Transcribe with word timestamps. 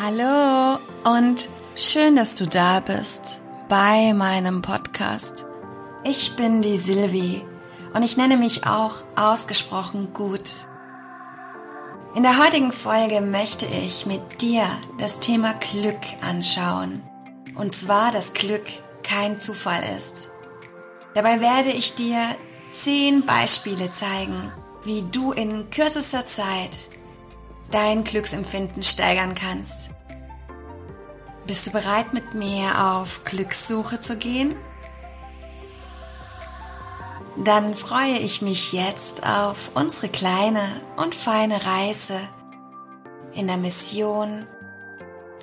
Hallo 0.00 0.78
und 1.04 1.50
schön, 1.76 2.16
dass 2.16 2.34
du 2.34 2.46
da 2.46 2.80
bist 2.80 3.42
bei 3.68 4.14
meinem 4.14 4.62
Podcast. 4.62 5.44
Ich 6.02 6.34
bin 6.34 6.62
die 6.62 6.78
Silvi 6.78 7.42
und 7.92 8.02
ich 8.02 8.16
nenne 8.16 8.38
mich 8.38 8.66
auch 8.66 9.04
ausgesprochen 9.16 10.14
gut. 10.14 10.50
In 12.14 12.22
der 12.22 12.42
heutigen 12.42 12.72
Folge 12.72 13.20
möchte 13.20 13.66
ich 13.66 14.06
mit 14.06 14.40
dir 14.40 14.64
das 14.98 15.18
Thema 15.18 15.52
Glück 15.54 16.00
anschauen. 16.26 17.02
Und 17.54 17.72
zwar, 17.72 18.12
dass 18.12 18.32
Glück 18.32 18.64
kein 19.02 19.38
Zufall 19.38 19.82
ist. 19.98 20.30
Dabei 21.14 21.40
werde 21.42 21.70
ich 21.70 21.94
dir 21.94 22.34
zehn 22.70 23.26
Beispiele 23.26 23.90
zeigen, 23.90 24.52
wie 24.84 25.04
du 25.12 25.32
in 25.32 25.68
kürzester 25.68 26.24
Zeit 26.24 26.88
dein 27.70 28.04
Glücksempfinden 28.04 28.82
steigern 28.82 29.34
kannst. 29.34 29.90
Bist 31.46 31.66
du 31.66 31.72
bereit, 31.72 32.12
mit 32.12 32.34
mir 32.34 32.84
auf 32.84 33.24
Glückssuche 33.24 33.98
zu 33.98 34.16
gehen? 34.16 34.54
Dann 37.36 37.74
freue 37.74 38.18
ich 38.18 38.42
mich 38.42 38.72
jetzt 38.72 39.24
auf 39.26 39.70
unsere 39.74 40.08
kleine 40.08 40.82
und 40.96 41.14
feine 41.14 41.64
Reise 41.64 42.20
in 43.32 43.46
der 43.46 43.56
Mission 43.56 44.46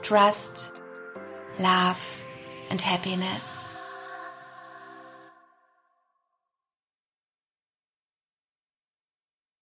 Trust, 0.04 0.74
Love 1.58 1.98
and 2.70 2.86
Happiness. 2.86 3.69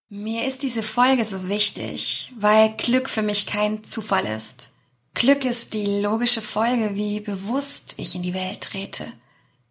Mir 0.10 0.46
ist 0.46 0.64
diese 0.64 0.84
Folge 0.84 1.26
so 1.26 1.50
wichtig, 1.50 2.32
weil 2.40 2.74
Glück 2.78 3.10
für 3.10 3.24
mich 3.24 3.46
kein 3.46 3.84
Zufall 3.84 4.26
ist. 4.26 4.72
Glück 5.14 5.44
ist 5.44 5.74
die 5.74 6.00
logische 6.00 6.42
Folge, 6.42 6.96
wie 6.96 7.20
bewusst 7.20 7.96
ich 7.98 8.16
in 8.16 8.22
die 8.22 8.34
Welt 8.34 8.62
trete. 8.62 9.06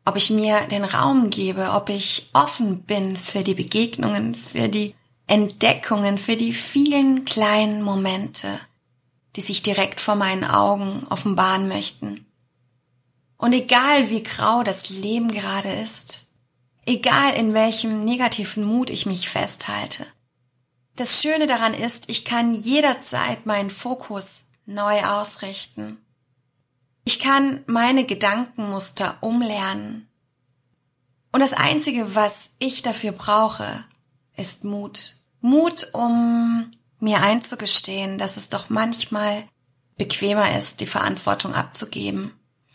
Ob 0.04 0.16
ich 0.16 0.28
mir 0.28 0.66
den 0.66 0.84
Raum 0.84 1.30
gebe, 1.30 1.70
ob 1.70 1.88
ich 1.88 2.28
offen 2.34 2.82
bin 2.82 3.16
für 3.16 3.44
die 3.44 3.54
Begegnungen, 3.54 4.34
für 4.34 4.68
die 4.68 4.94
Entdeckungen, 5.26 6.18
für 6.18 6.36
die 6.36 6.52
vielen 6.52 7.24
kleinen 7.24 7.80
Momente, 7.80 8.60
die 9.36 9.40
sich 9.40 9.62
direkt 9.62 10.02
vor 10.02 10.16
meinen 10.16 10.44
Augen 10.44 11.06
offenbaren 11.08 11.66
möchten. 11.66 12.26
Und 13.38 13.54
egal 13.54 14.10
wie 14.10 14.22
grau 14.22 14.62
das 14.64 14.90
Leben 14.90 15.32
gerade 15.32 15.70
ist, 15.70 16.26
egal 16.84 17.32
in 17.32 17.54
welchem 17.54 18.04
negativen 18.04 18.64
Mut 18.64 18.90
ich 18.90 19.06
mich 19.06 19.30
festhalte, 19.30 20.06
das 20.96 21.22
Schöne 21.22 21.46
daran 21.46 21.74
ist, 21.74 22.08
ich 22.08 22.24
kann 22.24 22.54
jederzeit 22.54 23.46
meinen 23.46 23.70
Fokus 23.70 24.44
neu 24.64 25.04
ausrichten. 25.04 25.98
Ich 27.04 27.20
kann 27.20 27.62
meine 27.66 28.04
Gedankenmuster 28.04 29.18
umlernen. 29.20 30.08
Und 31.32 31.40
das 31.40 31.52
Einzige, 31.52 32.14
was 32.14 32.54
ich 32.58 32.82
dafür 32.82 33.12
brauche, 33.12 33.84
ist 34.36 34.64
Mut. 34.64 35.16
Mut, 35.40 35.88
um 35.92 36.72
mir 36.98 37.22
einzugestehen, 37.22 38.18
dass 38.18 38.36
es 38.36 38.48
doch 38.48 38.70
manchmal 38.70 39.44
bequemer 39.96 40.56
ist, 40.56 40.80
die 40.80 40.86
Verantwortung 40.86 41.54
abzugeben. 41.54 42.32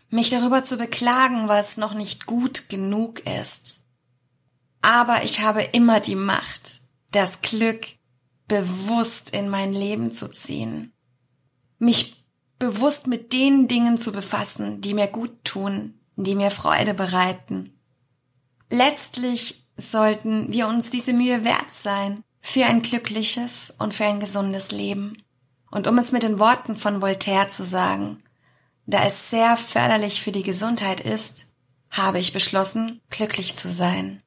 Mich 0.10 0.30
darüber 0.30 0.64
zu 0.64 0.78
beklagen, 0.78 1.48
was 1.48 1.78
noch 1.78 1.94
nicht 1.94 2.26
gut 2.26 2.70
genug 2.70 3.26
ist. 3.26 3.84
Aber 4.82 5.24
ich 5.24 5.42
habe 5.42 5.64
immer 5.64 6.00
die 6.00 6.16
Macht, 6.16 6.82
das 7.12 7.42
Glück 7.42 7.86
bewusst 8.52 9.30
in 9.30 9.48
mein 9.48 9.72
Leben 9.72 10.12
zu 10.12 10.28
ziehen. 10.30 10.92
Mich 11.80 12.26
bewusst 12.60 13.08
mit 13.08 13.32
den 13.32 13.70
Dingen 13.70 13.98
zu 13.98 14.12
befassen, 14.12 14.82
die 14.82 14.94
mir 14.94 15.08
gut 15.08 15.46
tun, 15.46 15.94
die 16.18 16.36
mir 16.36 16.52
Freude 16.52 16.94
bereiten. 16.94 17.80
Letztlich 18.70 19.64
sollten 19.78 20.52
wir 20.52 20.68
uns 20.68 20.90
diese 20.90 21.14
Mühe 21.14 21.46
wert 21.46 21.74
sein 21.74 22.26
für 22.42 22.66
ein 22.66 22.82
glückliches 22.82 23.74
und 23.80 23.94
für 23.94 24.04
ein 24.04 24.20
gesundes 24.20 24.72
Leben. 24.72 25.24
Und 25.72 25.88
um 25.88 25.98
es 25.98 26.12
mit 26.12 26.24
den 26.24 26.38
Worten 26.38 26.76
von 26.76 27.02
Voltaire 27.02 27.48
zu 27.48 27.64
sagen, 27.64 28.22
da 28.86 29.06
es 29.06 29.30
sehr 29.30 29.56
förderlich 29.56 30.22
für 30.22 30.34
die 30.34 30.44
Gesundheit 30.44 31.00
ist, 31.00 31.54
habe 31.90 32.20
ich 32.20 32.34
beschlossen, 32.34 33.00
glücklich 33.10 33.56
zu 33.56 33.72
sein. 33.72 34.22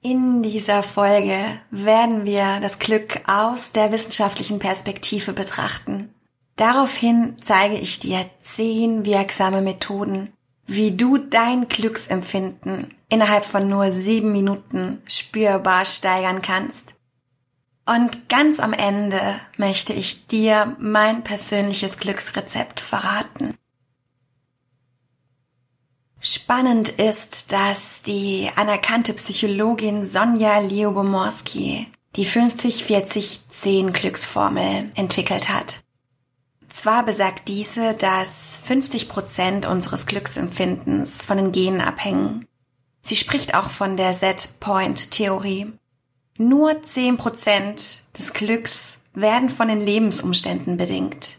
In 0.00 0.42
dieser 0.42 0.84
Folge 0.84 1.60
werden 1.70 2.24
wir 2.24 2.60
das 2.60 2.78
Glück 2.78 3.20
aus 3.26 3.72
der 3.72 3.90
wissenschaftlichen 3.90 4.60
Perspektive 4.60 5.32
betrachten. 5.32 6.14
Daraufhin 6.54 7.36
zeige 7.42 7.76
ich 7.76 7.98
dir 7.98 8.26
zehn 8.40 9.04
wirksame 9.04 9.60
Methoden, 9.60 10.32
wie 10.66 10.92
du 10.92 11.18
dein 11.18 11.68
Glücksempfinden 11.68 12.94
innerhalb 13.08 13.44
von 13.44 13.68
nur 13.68 13.90
sieben 13.90 14.32
Minuten 14.32 15.02
spürbar 15.06 15.84
steigern 15.84 16.42
kannst. 16.42 16.94
Und 17.86 18.28
ganz 18.28 18.60
am 18.60 18.74
Ende 18.74 19.20
möchte 19.56 19.94
ich 19.94 20.26
dir 20.26 20.76
mein 20.78 21.24
persönliches 21.24 21.96
Glücksrezept 21.96 22.80
verraten. 22.80 23.54
Spannend 26.20 26.88
ist, 26.88 27.52
dass 27.52 28.02
die 28.02 28.50
anerkannte 28.56 29.14
Psychologin 29.14 30.02
Sonja 30.04 30.58
Liobomorski 30.58 31.86
die 32.16 32.26
50-40-10 32.26 33.90
Glücksformel 33.92 34.90
entwickelt 34.96 35.48
hat. 35.48 35.80
Zwar 36.68 37.04
besagt 37.04 37.48
diese, 37.48 37.94
dass 37.94 38.60
50 38.64 39.08
Prozent 39.08 39.66
unseres 39.66 40.06
Glücksempfindens 40.06 41.22
von 41.22 41.36
den 41.36 41.52
Genen 41.52 41.80
abhängen. 41.80 42.46
Sie 43.00 43.16
spricht 43.16 43.54
auch 43.54 43.70
von 43.70 43.96
der 43.96 44.12
Set-Point-Theorie. 44.12 45.72
Nur 46.36 46.82
10 46.82 47.16
Prozent 47.16 48.02
des 48.18 48.32
Glücks 48.32 48.98
werden 49.14 49.50
von 49.50 49.68
den 49.68 49.80
Lebensumständen 49.80 50.76
bedingt. 50.76 51.38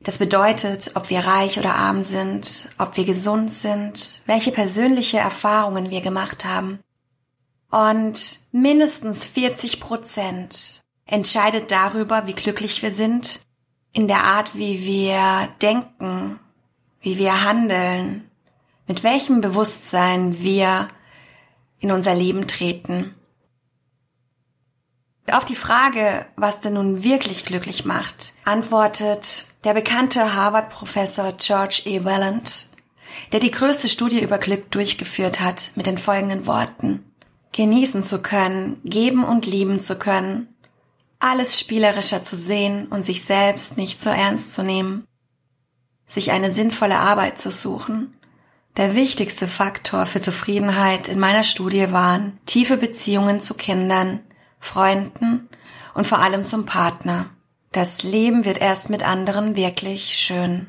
Das 0.00 0.18
bedeutet, 0.18 0.92
ob 0.94 1.10
wir 1.10 1.20
reich 1.20 1.58
oder 1.58 1.74
arm 1.74 2.02
sind, 2.02 2.70
ob 2.78 2.96
wir 2.96 3.04
gesund 3.04 3.52
sind, 3.52 4.22
welche 4.26 4.52
persönliche 4.52 5.18
Erfahrungen 5.18 5.90
wir 5.90 6.00
gemacht 6.00 6.44
haben. 6.44 6.78
Und 7.70 8.38
mindestens 8.52 9.26
40 9.26 9.80
Prozent 9.80 10.80
entscheidet 11.04 11.70
darüber, 11.70 12.26
wie 12.26 12.34
glücklich 12.34 12.82
wir 12.82 12.92
sind, 12.92 13.40
in 13.92 14.08
der 14.08 14.24
Art, 14.24 14.54
wie 14.54 14.84
wir 14.84 15.48
denken, 15.60 16.38
wie 17.00 17.18
wir 17.18 17.44
handeln, 17.44 18.30
mit 18.86 19.02
welchem 19.02 19.40
Bewusstsein 19.40 20.40
wir 20.40 20.88
in 21.80 21.90
unser 21.90 22.14
Leben 22.14 22.46
treten. 22.46 23.14
Auf 25.30 25.44
die 25.44 25.56
Frage, 25.56 26.26
was 26.36 26.60
denn 26.60 26.74
nun 26.74 27.02
wirklich 27.04 27.44
glücklich 27.44 27.84
macht, 27.84 28.32
antwortet 28.44 29.47
der 29.64 29.74
bekannte 29.74 30.34
Harvard-Professor 30.34 31.32
George 31.32 31.82
E. 31.84 32.04
Welland, 32.04 32.68
der 33.32 33.40
die 33.40 33.50
größte 33.50 33.88
Studie 33.88 34.22
über 34.22 34.38
Glück 34.38 34.70
durchgeführt 34.70 35.40
hat, 35.40 35.72
mit 35.74 35.86
den 35.86 35.98
folgenden 35.98 36.46
Worten. 36.46 37.04
Genießen 37.52 38.02
zu 38.02 38.22
können, 38.22 38.80
geben 38.84 39.24
und 39.24 39.46
lieben 39.46 39.80
zu 39.80 39.96
können, 39.96 40.54
alles 41.18 41.58
spielerischer 41.58 42.22
zu 42.22 42.36
sehen 42.36 42.86
und 42.86 43.04
sich 43.04 43.24
selbst 43.24 43.76
nicht 43.76 44.00
so 44.00 44.10
ernst 44.10 44.52
zu 44.52 44.62
nehmen, 44.62 45.04
sich 46.06 46.30
eine 46.30 46.52
sinnvolle 46.52 46.98
Arbeit 46.98 47.38
zu 47.38 47.50
suchen. 47.50 48.14
Der 48.76 48.94
wichtigste 48.94 49.48
Faktor 49.48 50.06
für 50.06 50.20
Zufriedenheit 50.20 51.08
in 51.08 51.18
meiner 51.18 51.42
Studie 51.42 51.90
waren 51.90 52.38
tiefe 52.46 52.76
Beziehungen 52.76 53.40
zu 53.40 53.54
Kindern, 53.54 54.20
Freunden 54.60 55.48
und 55.94 56.06
vor 56.06 56.20
allem 56.20 56.44
zum 56.44 56.64
Partner. 56.64 57.30
Das 57.72 58.02
Leben 58.02 58.44
wird 58.44 58.58
erst 58.58 58.88
mit 58.88 59.02
anderen 59.02 59.54
wirklich 59.54 60.16
schön. 60.16 60.68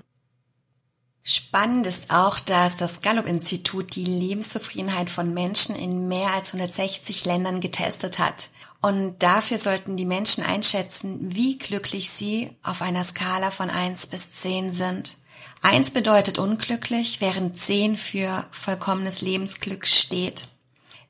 Spannend 1.24 1.86
ist 1.86 2.12
auch, 2.12 2.40
dass 2.40 2.76
das 2.78 3.02
Gallup-Institut 3.02 3.96
die 3.96 4.04
Lebenszufriedenheit 4.04 5.10
von 5.10 5.34
Menschen 5.34 5.76
in 5.76 6.08
mehr 6.08 6.34
als 6.34 6.54
160 6.54 7.24
Ländern 7.26 7.60
getestet 7.60 8.20
hat. 8.20 8.50
Und 8.82 9.22
dafür 9.22 9.58
sollten 9.58 9.98
die 9.98 10.06
Menschen 10.06 10.44
einschätzen, 10.44 11.36
wie 11.36 11.58
glücklich 11.58 12.10
sie 12.10 12.52
auf 12.64 12.82
einer 12.82 13.04
Skala 13.04 13.52
von 13.52 13.70
1 13.70 14.08
bis 14.08 14.32
10 14.34 14.72
sind. 14.72 15.18
1 15.62 15.92
bedeutet 15.92 16.40
unglücklich, 16.40 17.22
während 17.22 17.58
10 17.58 17.98
für 17.98 18.46
vollkommenes 18.52 19.22
Lebensglück 19.22 19.86
steht. 19.86 20.48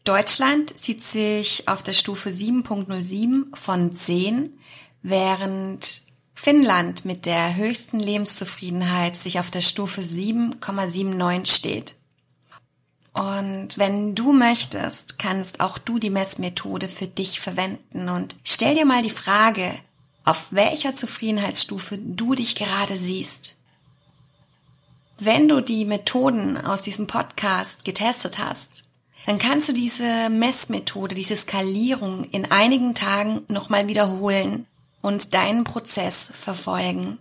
Deutschland 0.04 0.76
sieht 0.76 1.04
sich 1.04 1.68
auf 1.68 1.84
der 1.84 1.94
Stufe 1.94 2.30
7.07 2.30 3.56
von 3.56 3.94
10, 3.94 4.58
während 5.02 6.02
Finnland 6.36 7.04
mit 7.04 7.26
der 7.26 7.56
höchsten 7.56 8.00
Lebenszufriedenheit 8.00 9.16
sich 9.16 9.40
auf 9.40 9.52
der 9.52 9.62
Stufe 9.62 10.02
7,79 10.02 11.54
steht. 11.54 11.96
Und 13.14 13.78
wenn 13.78 14.16
du 14.16 14.32
möchtest, 14.32 15.20
kannst 15.20 15.60
auch 15.60 15.78
du 15.78 16.00
die 16.00 16.10
Messmethode 16.10 16.88
für 16.88 17.08
dich 17.08 17.42
verwenden 17.42 18.08
und 18.08 18.36
stell 18.44 18.76
dir 18.76 18.86
mal 18.86 19.04
die 19.04 19.10
Frage, 19.10 19.74
auf 20.24 20.48
welcher 20.52 20.94
Zufriedenheitsstufe 20.94 21.98
du 21.98 22.36
dich 22.36 22.56
gerade 22.56 22.96
siehst. 22.96 23.58
Wenn 25.18 25.50
du 25.50 25.60
die 25.60 25.84
Methoden 25.84 26.56
aus 26.56 26.84
diesem 26.84 27.08
Podcast 27.08 27.84
getestet 27.84 28.38
hast, 28.38 28.86
dann 29.26 29.40
kannst 29.40 29.68
du 29.68 29.74
diese 29.74 30.30
Messmethode, 30.30 31.16
diese 31.16 31.36
Skalierung 31.36 32.24
in 32.26 32.50
einigen 32.50 32.96
Tagen 32.96 33.42
nochmal 33.50 33.90
wiederholen 33.90 34.66
und 35.02 35.34
deinen 35.34 35.64
Prozess 35.64 36.32
verfolgen. 36.34 37.20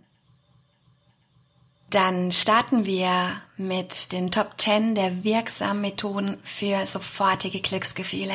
Dann 1.91 2.33
starten 2.33 2.85
wir 2.85 3.41
mit 3.57 4.13
den 4.13 4.31
Top 4.31 4.53
10 4.59 4.95
der 4.95 5.25
wirksamen 5.25 5.81
Methoden 5.81 6.39
für 6.43 6.85
sofortige 6.85 7.61
Glücksgefühle. 7.61 8.35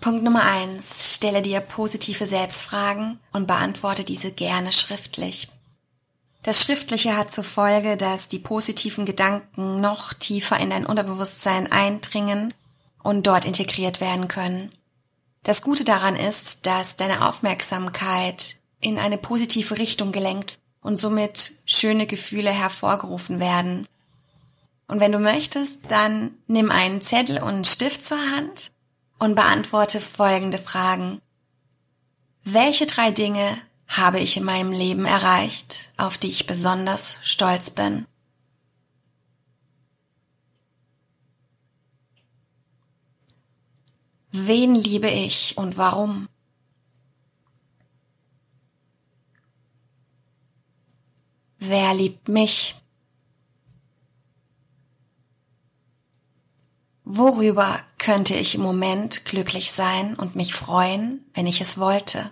Punkt 0.00 0.22
Nummer 0.22 0.44
1. 0.44 1.14
Stelle 1.14 1.42
dir 1.42 1.60
positive 1.60 2.26
Selbstfragen 2.26 3.18
und 3.32 3.48
beantworte 3.48 4.04
diese 4.04 4.30
gerne 4.30 4.70
schriftlich. 4.70 5.48
Das 6.44 6.62
Schriftliche 6.62 7.16
hat 7.16 7.32
zur 7.32 7.42
Folge, 7.42 7.96
dass 7.96 8.28
die 8.28 8.38
positiven 8.38 9.04
Gedanken 9.04 9.80
noch 9.80 10.12
tiefer 10.12 10.60
in 10.60 10.70
dein 10.70 10.86
Unterbewusstsein 10.86 11.72
eindringen 11.72 12.54
und 13.02 13.26
dort 13.26 13.44
integriert 13.44 14.00
werden 14.00 14.28
können. 14.28 14.70
Das 15.42 15.62
Gute 15.62 15.84
daran 15.84 16.14
ist, 16.14 16.66
dass 16.66 16.94
deine 16.94 17.26
Aufmerksamkeit 17.26 18.60
in 18.80 18.98
eine 18.98 19.18
positive 19.18 19.78
Richtung 19.78 20.12
gelenkt 20.12 20.58
und 20.80 20.96
somit 20.96 21.52
schöne 21.66 22.06
Gefühle 22.06 22.50
hervorgerufen 22.50 23.40
werden. 23.40 23.88
Und 24.88 25.00
wenn 25.00 25.12
du 25.12 25.18
möchtest, 25.18 25.80
dann 25.88 26.32
nimm 26.46 26.70
einen 26.70 27.00
Zettel 27.00 27.38
und 27.42 27.48
einen 27.48 27.64
Stift 27.64 28.04
zur 28.04 28.20
Hand 28.30 28.70
und 29.18 29.34
beantworte 29.34 30.00
folgende 30.00 30.58
Fragen. 30.58 31.20
Welche 32.44 32.86
drei 32.86 33.10
Dinge 33.10 33.58
habe 33.88 34.20
ich 34.20 34.36
in 34.36 34.44
meinem 34.44 34.72
Leben 34.72 35.04
erreicht, 35.04 35.92
auf 35.96 36.18
die 36.18 36.28
ich 36.28 36.46
besonders 36.46 37.18
stolz 37.22 37.70
bin? 37.70 38.06
Wen 44.30 44.74
liebe 44.74 45.08
ich 45.08 45.56
und 45.56 45.76
warum? 45.78 46.28
Wer 51.58 51.94
liebt 51.94 52.28
mich? 52.28 52.76
Worüber 57.04 57.80
könnte 57.98 58.34
ich 58.34 58.56
im 58.56 58.62
Moment 58.62 59.24
glücklich 59.24 59.70
sein 59.70 60.16
und 60.16 60.34
mich 60.34 60.54
freuen, 60.54 61.24
wenn 61.34 61.46
ich 61.46 61.60
es 61.60 61.78
wollte? 61.78 62.30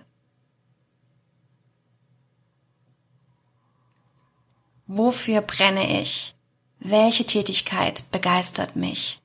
Wofür 4.87 5.41
brenne 5.41 6.01
ich? 6.01 6.35
Welche 6.79 7.25
Tätigkeit 7.25 8.11
begeistert 8.11 8.75
mich? 8.75 9.21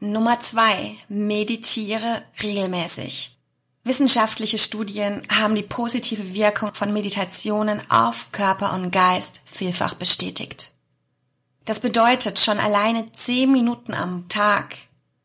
Nummer 0.00 0.40
zwei: 0.40 0.96
Meditiere 1.08 2.24
regelmäßig. 2.42 3.38
Wissenschaftliche 3.84 4.58
Studien 4.58 5.22
haben 5.28 5.56
die 5.56 5.64
positive 5.64 6.34
Wirkung 6.34 6.72
von 6.72 6.92
Meditationen 6.92 7.80
auf 7.90 8.30
Körper 8.30 8.74
und 8.74 8.92
Geist 8.92 9.40
vielfach 9.44 9.94
bestätigt. 9.94 10.72
Das 11.64 11.80
bedeutet, 11.80 12.38
schon 12.38 12.58
alleine 12.58 13.10
zehn 13.12 13.50
Minuten 13.50 13.92
am 13.92 14.28
Tag 14.28 14.76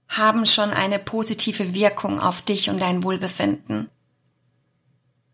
haben 0.07 0.45
schon 0.45 0.71
eine 0.71 0.97
positive 0.97 1.75
Wirkung 1.75 2.19
auf 2.19 2.41
dich 2.41 2.69
und 2.69 2.81
dein 2.81 3.03
Wohlbefinden. 3.03 3.89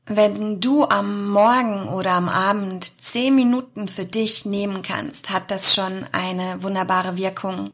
Wenn 0.06 0.60
du 0.60 0.84
am 0.84 1.30
Morgen 1.30 1.88
oder 1.88 2.12
am 2.12 2.28
Abend 2.28 2.84
zehn 2.84 3.36
Minuten 3.36 3.88
für 3.88 4.04
dich 4.04 4.44
nehmen 4.44 4.82
kannst, 4.82 5.30
hat 5.30 5.50
das 5.50 5.74
schon 5.74 6.06
eine 6.12 6.62
wunderbare 6.62 7.16
Wirkung 7.16 7.72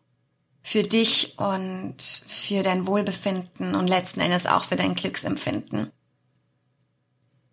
für 0.61 0.83
dich 0.83 1.37
und 1.39 1.95
für 2.01 2.63
dein 2.63 2.85
Wohlbefinden 2.87 3.75
und 3.75 3.87
letzten 3.87 4.19
Endes 4.19 4.45
auch 4.45 4.63
für 4.63 4.75
dein 4.75 4.95
Glücksempfinden. 4.95 5.91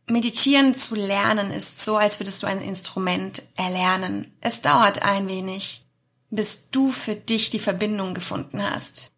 Meditieren 0.08 0.74
zu 0.74 0.94
lernen 0.94 1.50
ist 1.50 1.84
so, 1.84 1.96
als 1.96 2.20
würdest 2.20 2.42
du 2.42 2.46
ein 2.46 2.60
Instrument 2.60 3.42
erlernen. 3.56 4.32
Es 4.40 4.62
dauert 4.62 5.02
ein 5.02 5.26
wenig, 5.26 5.84
bis 6.30 6.70
du 6.70 6.90
für 6.90 7.16
dich 7.16 7.50
die 7.50 7.58
Verbindung 7.58 8.14
gefunden 8.14 8.62
hast. 8.62 9.10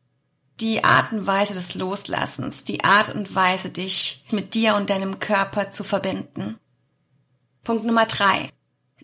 Die 0.61 0.85
Art 0.85 1.13
und 1.13 1.27
Weise 1.27 1.55
des 1.55 1.75
Loslassens, 1.75 2.65
die 2.65 2.85
Art 2.85 3.15
und 3.15 3.35
Weise, 3.35 3.71
dich 3.71 4.25
mit 4.31 4.55
dir 4.55 4.77
und 4.77 4.91
deinem 4.91 5.19
Körper 5.19 5.71
zu 5.71 5.85
verbinden. 5.85 6.59
Punkt 7.65 7.85
Nummer 7.85 8.07
drei. 8.07 8.49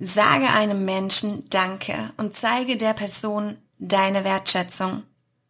Sage 0.01 0.49
einem 0.49 0.85
Menschen 0.85 1.49
Danke 1.51 2.13
und 2.17 2.35
zeige 2.35 2.77
der 2.77 2.95
Person 2.95 3.59
deine 3.79 4.25
Wertschätzung. 4.25 5.05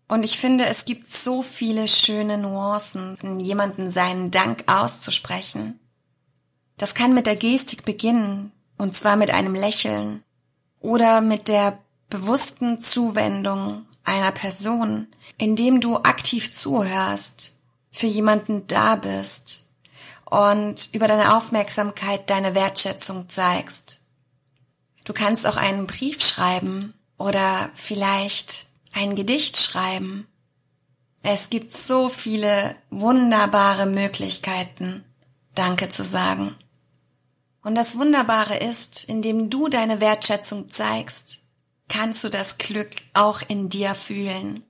Und 0.08 0.22
ich 0.22 0.38
finde, 0.38 0.66
es 0.66 0.84
gibt 0.84 1.08
so 1.08 1.42
viele 1.42 1.88
schöne 1.88 2.38
Nuancen, 2.38 3.40
jemanden 3.40 3.90
seinen 3.90 4.30
Dank 4.30 4.64
auszusprechen. 4.66 5.80
Das 6.76 6.94
kann 6.94 7.14
mit 7.14 7.26
der 7.26 7.36
Gestik 7.36 7.84
beginnen, 7.84 8.52
und 8.76 8.94
zwar 8.94 9.16
mit 9.16 9.30
einem 9.30 9.54
Lächeln 9.54 10.22
oder 10.80 11.20
mit 11.20 11.48
der 11.48 11.78
bewussten 12.10 12.78
Zuwendung 12.78 13.86
einer 14.04 14.32
Person, 14.32 15.06
indem 15.38 15.80
du 15.80 15.96
aktiv 15.96 16.52
zuhörst, 16.52 17.58
für 17.90 18.06
jemanden 18.06 18.66
da 18.66 18.96
bist 18.96 19.68
und 20.24 20.90
über 20.92 21.06
deine 21.06 21.36
Aufmerksamkeit 21.36 22.28
deine 22.28 22.54
Wertschätzung 22.54 23.28
zeigst. 23.28 24.02
Du 25.04 25.12
kannst 25.12 25.46
auch 25.46 25.56
einen 25.56 25.86
Brief 25.86 26.20
schreiben 26.20 26.92
oder 27.18 27.70
vielleicht 27.74 28.66
ein 28.92 29.14
Gedicht 29.14 29.56
schreiben. 29.56 30.26
Es 31.22 31.50
gibt 31.50 31.70
so 31.70 32.08
viele 32.08 32.76
wunderbare 32.90 33.86
Möglichkeiten, 33.86 35.04
Danke 35.54 35.88
zu 35.88 36.02
sagen. 36.02 36.56
Und 37.62 37.76
das 37.76 37.96
Wunderbare 37.96 38.58
ist, 38.58 39.08
indem 39.08 39.48
du 39.48 39.68
deine 39.68 40.00
Wertschätzung 40.00 40.70
zeigst, 40.70 41.44
kannst 41.88 42.24
du 42.24 42.28
das 42.28 42.58
Glück 42.58 42.90
auch 43.14 43.40
in 43.48 43.68
dir 43.68 43.94
fühlen. 43.94 44.64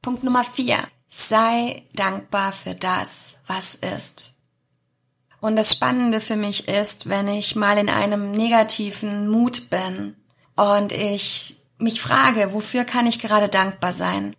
Punkt 0.00 0.24
Nummer 0.24 0.44
vier. 0.44 0.78
Sei 1.08 1.86
dankbar 1.94 2.52
für 2.52 2.74
das, 2.74 3.36
was 3.46 3.74
ist. 3.74 4.34
Und 5.40 5.56
das 5.56 5.72
Spannende 5.72 6.20
für 6.20 6.36
mich 6.36 6.68
ist, 6.68 7.08
wenn 7.08 7.28
ich 7.28 7.54
mal 7.54 7.76
in 7.76 7.90
einem 7.90 8.30
negativen 8.30 9.28
Mut 9.28 9.68
bin, 9.70 10.16
und 10.56 10.92
ich 10.92 11.56
mich 11.78 12.00
frage, 12.00 12.52
wofür 12.52 12.84
kann 12.84 13.06
ich 13.06 13.18
gerade 13.18 13.48
dankbar 13.48 13.92
sein, 13.92 14.36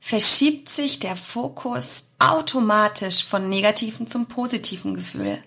verschiebt 0.00 0.70
sich 0.70 0.98
der 0.98 1.16
Fokus 1.16 2.12
automatisch 2.18 3.24
von 3.24 3.48
negativen 3.48 4.06
zum 4.06 4.26
positiven 4.26 4.94
Gefühl. 4.94 5.42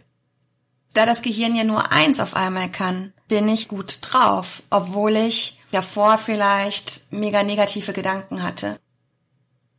Da 0.93 1.07
das 1.07 1.23
Gehirn 1.23 1.55
ja 1.55 1.63
nur 1.63 1.91
eins 1.91 2.19
auf 2.19 2.35
einmal 2.35 2.69
kann, 2.69 3.13
bin 3.27 3.47
ich 3.47 3.67
gut 3.67 3.97
drauf, 4.01 4.61
obwohl 4.69 5.15
ich 5.15 5.59
davor 5.71 6.19
vielleicht 6.19 7.11
mega 7.11 7.41
negative 7.41 7.93
Gedanken 7.93 8.43
hatte. 8.43 8.79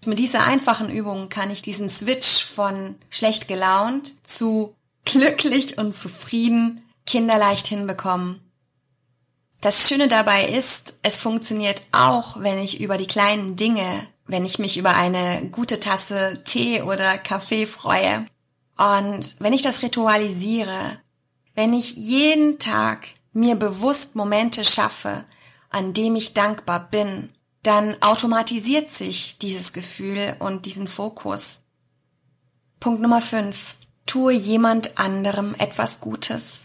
Mit 0.07 0.19
dieser 0.19 0.45
einfachen 0.45 0.91
Übung 0.91 1.29
kann 1.29 1.51
ich 1.51 1.63
diesen 1.63 1.89
Switch 1.89 2.45
von 2.45 2.97
schlecht 3.11 3.47
gelaunt 3.47 4.15
zu 4.27 4.75
glücklich 5.05 5.79
und 5.79 5.95
zufrieden 5.95 6.83
kinderleicht 7.07 7.69
hinbekommen. 7.69 8.41
Das 9.65 9.89
Schöne 9.89 10.09
dabei 10.09 10.45
ist, 10.47 10.99
es 11.01 11.17
funktioniert 11.17 11.85
auch, 11.91 12.39
wenn 12.39 12.59
ich 12.59 12.83
über 12.83 12.99
die 12.99 13.07
kleinen 13.07 13.57
Dinge, 13.57 14.07
wenn 14.27 14.45
ich 14.45 14.59
mich 14.59 14.77
über 14.77 14.95
eine 14.95 15.49
gute 15.51 15.81
Tasse 15.81 16.43
Tee 16.45 16.83
oder 16.83 17.17
Kaffee 17.17 17.65
freue. 17.65 18.27
Und 18.77 19.37
wenn 19.39 19.55
ich 19.55 19.63
das 19.63 19.81
ritualisiere, 19.81 21.01
wenn 21.55 21.73
ich 21.73 21.95
jeden 21.95 22.59
Tag 22.59 23.07
mir 23.33 23.55
bewusst 23.55 24.17
Momente 24.17 24.67
schaffe, 24.67 25.25
an 25.71 25.95
dem 25.95 26.15
ich 26.15 26.35
dankbar 26.35 26.91
bin, 26.91 27.31
dann 27.63 27.97
automatisiert 28.03 28.91
sich 28.91 29.39
dieses 29.39 29.73
Gefühl 29.73 30.37
und 30.41 30.67
diesen 30.67 30.89
Fokus. 30.89 31.63
Punkt 32.81 33.01
Nummer 33.01 33.23
5. 33.23 33.77
Tue 34.05 34.35
jemand 34.35 34.99
anderem 34.99 35.55
etwas 35.55 36.03
Gutes. 36.03 36.64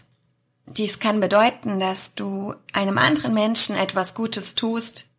Dies 0.76 1.00
kann 1.00 1.18
bedeuten, 1.18 1.80
dass 1.80 2.14
du 2.14 2.54
einem 2.72 2.96
anderen 2.96 3.34
Menschen 3.34 3.76
etwas 3.76 4.14
Gutes 4.14 4.54
tust, 4.54 5.10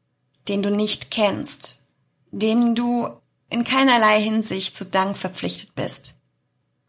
den 0.47 0.63
du 0.63 0.71
nicht 0.71 1.11
kennst, 1.11 1.87
dem 2.31 2.73
du 2.73 3.09
in 3.49 3.65
keinerlei 3.65 4.21
Hinsicht 4.21 4.77
zu 4.77 4.85
Dank 4.85 5.17
verpflichtet 5.17 5.75
bist. 5.75 6.17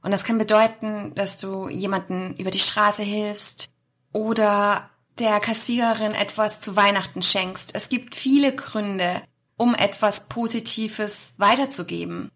Und 0.01 0.13
das 0.13 0.25
kann 0.25 0.39
bedeuten, 0.39 1.13
dass 1.17 1.39
du 1.39 1.69
jemanden 1.69 2.37
über 2.37 2.53
die 2.53 2.61
Straße 2.61 3.03
hilfst 3.03 3.69
oder 4.13 4.91
der 5.19 5.41
Kassiererin 5.41 6.15
etwas 6.15 6.61
zu 6.61 6.77
Weihnachten 6.77 7.23
schenkst. 7.23 7.75
Es 7.75 7.89
gibt 7.89 8.15
viele 8.15 8.55
Gründe, 8.55 9.23
um 9.57 9.75
etwas 9.75 10.29
Positives 10.29 11.35
weiterzugeben. 11.39 12.31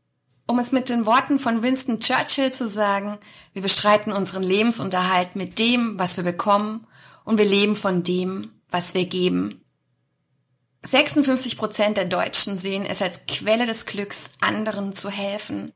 Um 0.46 0.58
es 0.60 0.70
mit 0.70 0.88
den 0.88 1.06
Worten 1.06 1.38
von 1.38 1.62
Winston 1.62 1.98
Churchill 1.98 2.52
zu 2.52 2.68
sagen, 2.68 3.18
wir 3.52 3.62
bestreiten 3.62 4.12
unseren 4.12 4.44
Lebensunterhalt 4.44 5.34
mit 5.34 5.58
dem, 5.58 5.98
was 5.98 6.16
wir 6.16 6.24
bekommen, 6.24 6.86
und 7.24 7.38
wir 7.38 7.44
leben 7.44 7.74
von 7.74 8.04
dem, 8.04 8.52
was 8.70 8.94
wir 8.94 9.04
geben. 9.06 9.60
56 10.84 11.58
Prozent 11.58 11.96
der 11.96 12.04
Deutschen 12.04 12.56
sehen 12.56 12.86
es 12.86 13.02
als 13.02 13.26
Quelle 13.26 13.66
des 13.66 13.86
Glücks, 13.86 14.30
anderen 14.40 14.92
zu 14.92 15.10
helfen. 15.10 15.72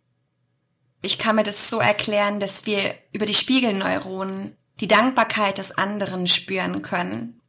Ich 1.02 1.18
kann 1.18 1.36
mir 1.36 1.42
das 1.42 1.68
so 1.68 1.80
erklären, 1.80 2.38
dass 2.38 2.66
wir 2.66 2.94
über 3.12 3.26
die 3.26 3.34
Spiegelneuronen 3.34 4.56
die 4.78 4.88
Dankbarkeit 4.88 5.58
des 5.58 5.76
anderen 5.76 6.26
spüren 6.26 6.82
können. 6.82 7.40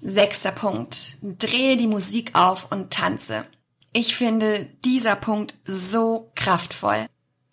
Sechster 0.00 0.52
Punkt. 0.52 1.18
Drehe 1.22 1.76
die 1.76 1.86
Musik 1.86 2.34
auf 2.34 2.72
und 2.72 2.92
tanze. 2.92 3.46
Ich 3.98 4.14
finde 4.14 4.68
dieser 4.84 5.16
Punkt 5.16 5.54
so 5.64 6.30
kraftvoll. 6.34 7.06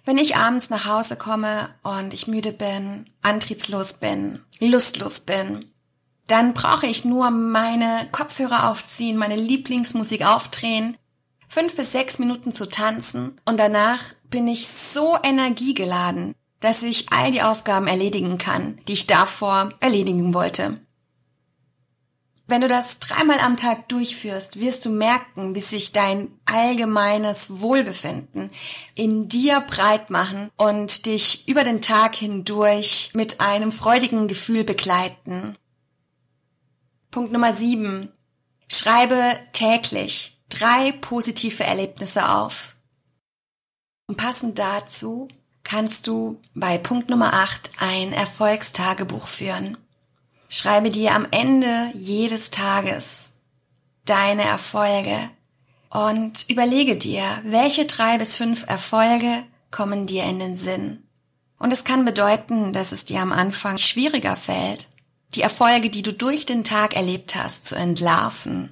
Wenn 0.03 0.17
ich 0.17 0.35
abends 0.35 0.69
nach 0.69 0.85
Hause 0.85 1.15
komme 1.15 1.69
und 1.83 2.13
ich 2.13 2.27
müde 2.27 2.51
bin, 2.51 3.05
antriebslos 3.21 3.93
bin, 3.93 4.41
lustlos 4.59 5.21
bin, 5.21 5.71
dann 6.27 6.53
brauche 6.53 6.85
ich 6.85 7.05
nur 7.05 7.29
meine 7.31 8.09
Kopfhörer 8.11 8.69
aufziehen, 8.69 9.15
meine 9.15 9.37
Lieblingsmusik 9.37 10.25
aufdrehen, 10.25 10.97
fünf 11.47 11.77
bis 11.77 11.93
sechs 11.93 12.19
Minuten 12.19 12.51
zu 12.51 12.67
tanzen 12.67 13.39
und 13.45 13.57
danach 13.57 14.03
bin 14.29 14.45
ich 14.45 14.67
so 14.67 15.15
energiegeladen, 15.23 16.35
dass 16.59 16.81
ich 16.81 17.05
all 17.13 17.31
die 17.31 17.41
Aufgaben 17.41 17.87
erledigen 17.87 18.37
kann, 18.37 18.81
die 18.89 18.93
ich 18.93 19.07
davor 19.07 19.71
erledigen 19.79 20.33
wollte. 20.33 20.77
Wenn 22.45 22.61
du 22.61 22.67
das 22.67 22.99
dreimal 22.99 23.39
am 23.39 23.55
Tag 23.55 23.87
durchführst, 23.87 24.59
wirst 24.59 24.85
du 24.85 24.89
merken, 24.89 25.55
wie 25.55 25.61
sich 25.61 25.93
dein 25.93 26.29
allgemeines 26.45 27.61
Wohlbefinden 27.61 28.51
in 28.95 29.29
dir 29.29 29.61
breit 29.61 30.09
machen 30.09 30.51
und 30.57 31.05
dich 31.05 31.47
über 31.47 31.63
den 31.63 31.81
Tag 31.81 32.15
hindurch 32.15 33.11
mit 33.13 33.39
einem 33.39 33.71
freudigen 33.71 34.27
Gefühl 34.27 34.65
begleiten. 34.65 35.57
Punkt 37.11 37.31
Nummer 37.31 37.53
sieben: 37.53 38.11
Schreibe 38.67 39.39
täglich 39.53 40.37
drei 40.49 40.91
positive 40.91 41.63
Erlebnisse 41.63 42.29
auf. 42.29 42.75
Und 44.07 44.17
passend 44.17 44.59
dazu 44.59 45.29
kannst 45.63 46.07
du 46.07 46.41
bei 46.53 46.77
Punkt 46.77 47.09
Nummer 47.09 47.33
acht 47.33 47.71
ein 47.79 48.11
Erfolgstagebuch 48.11 49.27
führen. 49.29 49.77
Schreibe 50.55 50.91
dir 50.91 51.15
am 51.15 51.25
Ende 51.31 51.89
jedes 51.95 52.51
Tages 52.51 53.31
deine 54.05 54.43
Erfolge 54.43 55.17
und 55.89 56.47
überlege 56.47 56.95
dir, 56.95 57.23
welche 57.43 57.85
drei 57.85 58.19
bis 58.19 58.35
fünf 58.35 58.67
Erfolge 58.67 59.45
kommen 59.71 60.05
dir 60.05 60.25
in 60.25 60.37
den 60.37 60.53
Sinn. 60.53 61.07
Und 61.57 61.73
es 61.73 61.85
kann 61.85 62.05
bedeuten, 62.05 62.71
dass 62.71 62.91
es 62.91 63.03
dir 63.03 63.21
am 63.21 63.31
Anfang 63.31 63.77
schwieriger 63.77 64.35
fällt, 64.35 64.89
die 65.33 65.41
Erfolge, 65.41 65.89
die 65.89 66.03
du 66.03 66.13
durch 66.13 66.45
den 66.45 66.63
Tag 66.63 66.95
erlebt 66.95 67.33
hast, 67.35 67.65
zu 67.65 67.73
entlarven. 67.75 68.71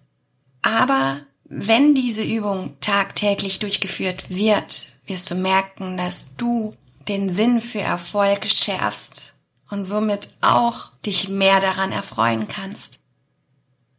Aber 0.62 1.22
wenn 1.46 1.96
diese 1.96 2.22
Übung 2.22 2.76
tagtäglich 2.80 3.58
durchgeführt 3.58 4.30
wird, 4.30 4.86
wirst 5.08 5.32
du 5.32 5.34
merken, 5.34 5.98
dass 5.98 6.36
du 6.36 6.76
den 7.08 7.32
Sinn 7.32 7.60
für 7.60 7.82
Erfolg 7.82 8.46
schärfst 8.46 9.32
und 9.72 9.84
somit 9.84 10.30
auch 10.42 10.92
dich 11.06 11.30
mehr 11.30 11.60
daran 11.60 11.92
erfreuen 11.92 12.48
kannst. 12.48 13.00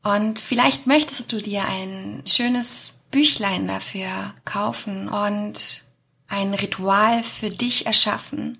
Und 0.05 0.39
vielleicht 0.39 0.87
möchtest 0.87 1.33
du 1.33 1.41
dir 1.41 1.65
ein 1.65 2.23
schönes 2.27 3.03
Büchlein 3.11 3.67
dafür 3.67 4.09
kaufen 4.45 5.09
und 5.09 5.85
ein 6.29 6.55
Ritual 6.55 7.23
für 7.23 7.51
dich 7.51 7.87
erschaffen. 7.87 8.59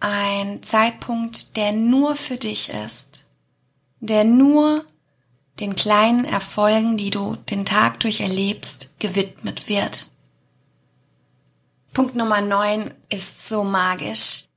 Ein 0.00 0.62
Zeitpunkt, 0.62 1.56
der 1.56 1.72
nur 1.72 2.16
für 2.16 2.36
dich 2.36 2.70
ist, 2.70 3.24
der 4.00 4.24
nur 4.24 4.84
den 5.60 5.74
kleinen 5.74 6.24
Erfolgen, 6.24 6.96
die 6.96 7.10
du 7.10 7.36
den 7.50 7.64
Tag 7.64 8.00
durch 8.00 8.20
erlebst, 8.20 8.94
gewidmet 9.00 9.68
wird. 9.68 10.06
Punkt 11.92 12.14
Nummer 12.14 12.40
9 12.40 12.94
ist 13.08 13.48
so 13.48 13.64
magisch. 13.64 14.47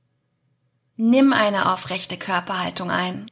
Nimm 0.96 1.32
eine 1.32 1.72
aufrechte 1.72 2.16
Körperhaltung 2.16 2.90
ein. 2.90 3.30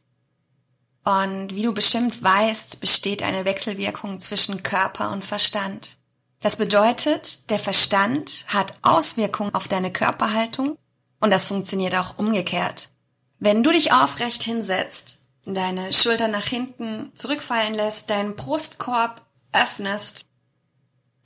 Und 1.04 1.54
wie 1.54 1.62
du 1.62 1.72
bestimmt 1.72 2.22
weißt, 2.22 2.80
besteht 2.80 3.22
eine 3.22 3.44
Wechselwirkung 3.44 4.20
zwischen 4.20 4.62
Körper 4.62 5.12
und 5.12 5.24
Verstand. 5.24 5.98
Das 6.40 6.56
bedeutet, 6.56 7.50
der 7.50 7.58
Verstand 7.58 8.44
hat 8.48 8.74
Auswirkungen 8.82 9.54
auf 9.54 9.68
deine 9.68 9.92
Körperhaltung 9.92 10.78
und 11.20 11.30
das 11.30 11.46
funktioniert 11.46 11.94
auch 11.94 12.18
umgekehrt. 12.18 12.88
Wenn 13.38 13.62
du 13.62 13.70
dich 13.72 13.92
aufrecht 13.92 14.42
hinsetzt, 14.42 15.18
deine 15.44 15.92
Schulter 15.92 16.28
nach 16.28 16.46
hinten 16.46 17.12
zurückfallen 17.14 17.74
lässt, 17.74 18.10
deinen 18.10 18.36
Brustkorb 18.36 19.22
öffnest, 19.52 20.26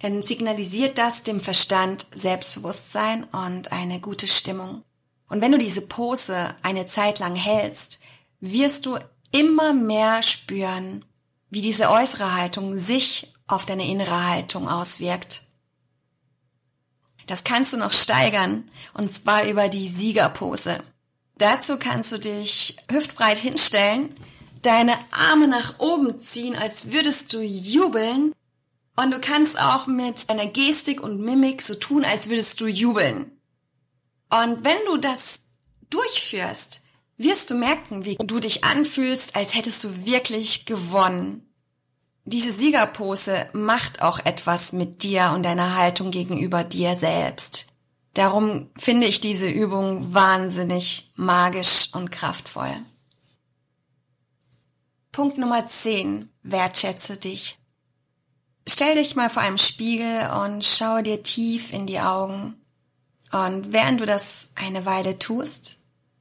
dann 0.00 0.22
signalisiert 0.22 0.98
das 0.98 1.22
dem 1.22 1.40
Verstand 1.40 2.06
Selbstbewusstsein 2.12 3.24
und 3.24 3.72
eine 3.72 4.00
gute 4.00 4.26
Stimmung. 4.26 4.82
Und 5.34 5.40
wenn 5.40 5.50
du 5.50 5.58
diese 5.58 5.80
Pose 5.80 6.54
eine 6.62 6.86
Zeit 6.86 7.18
lang 7.18 7.34
hältst, 7.34 7.98
wirst 8.38 8.86
du 8.86 8.98
immer 9.32 9.72
mehr 9.72 10.22
spüren, 10.22 11.04
wie 11.50 11.60
diese 11.60 11.90
äußere 11.90 12.36
Haltung 12.36 12.78
sich 12.78 13.34
auf 13.48 13.66
deine 13.66 13.84
innere 13.88 14.28
Haltung 14.28 14.68
auswirkt. 14.68 15.42
Das 17.26 17.42
kannst 17.42 17.72
du 17.72 17.78
noch 17.78 17.90
steigern, 17.90 18.70
und 18.92 19.12
zwar 19.12 19.44
über 19.48 19.68
die 19.68 19.88
Siegerpose. 19.88 20.84
Dazu 21.36 21.78
kannst 21.80 22.12
du 22.12 22.18
dich 22.18 22.76
hüftbreit 22.88 23.38
hinstellen, 23.38 24.14
deine 24.62 24.94
Arme 25.10 25.48
nach 25.48 25.80
oben 25.80 26.16
ziehen, 26.20 26.54
als 26.54 26.92
würdest 26.92 27.32
du 27.32 27.40
jubeln, 27.40 28.32
und 28.94 29.10
du 29.10 29.18
kannst 29.18 29.58
auch 29.58 29.88
mit 29.88 30.30
deiner 30.30 30.46
Gestik 30.46 31.02
und 31.02 31.20
Mimik 31.20 31.60
so 31.60 31.74
tun, 31.74 32.04
als 32.04 32.28
würdest 32.28 32.60
du 32.60 32.68
jubeln. 32.68 33.33
Und 34.42 34.64
wenn 34.64 34.78
du 34.86 34.96
das 34.96 35.42
durchführst, 35.90 36.86
wirst 37.16 37.50
du 37.50 37.54
merken, 37.54 38.04
wie 38.04 38.16
du 38.16 38.40
dich 38.40 38.64
anfühlst, 38.64 39.36
als 39.36 39.54
hättest 39.54 39.84
du 39.84 40.06
wirklich 40.06 40.66
gewonnen. 40.66 41.48
Diese 42.24 42.52
Siegerpose 42.52 43.48
macht 43.52 44.02
auch 44.02 44.18
etwas 44.24 44.72
mit 44.72 45.02
dir 45.02 45.32
und 45.34 45.44
deiner 45.44 45.76
Haltung 45.76 46.10
gegenüber 46.10 46.64
dir 46.64 46.96
selbst. 46.96 47.68
Darum 48.14 48.70
finde 48.76 49.06
ich 49.06 49.20
diese 49.20 49.48
Übung 49.48 50.14
wahnsinnig 50.14 51.12
magisch 51.14 51.90
und 51.92 52.10
kraftvoll. 52.10 52.74
Punkt 55.12 55.38
Nummer 55.38 55.66
10. 55.68 56.28
Wertschätze 56.42 57.18
dich. 57.18 57.58
Stell 58.66 58.96
dich 58.96 59.14
mal 59.14 59.30
vor 59.30 59.42
einem 59.42 59.58
Spiegel 59.58 60.30
und 60.30 60.64
schaue 60.64 61.02
dir 61.02 61.22
tief 61.22 61.72
in 61.72 61.86
die 61.86 62.00
Augen. 62.00 62.56
Und 63.34 63.72
während 63.72 64.00
du 64.00 64.06
das 64.06 64.50
eine 64.54 64.86
Weile 64.86 65.18
tust, 65.18 65.78